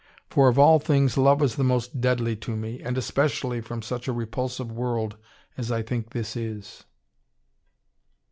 For 0.31 0.47
of 0.47 0.57
all 0.57 0.79
things 0.79 1.15
love 1.15 1.43
is 1.43 1.57
the 1.57 1.63
most 1.63 2.01
deadly 2.01 2.35
to 2.37 2.55
me, 2.55 2.81
and 2.81 2.97
especially 2.97 3.61
from 3.61 3.83
such 3.83 4.07
a 4.07 4.11
repulsive 4.13 4.71
world 4.71 5.15
as 5.59 5.71
I 5.71 5.83
think 5.83 6.09
this 6.09 6.35
is...." 6.35 6.85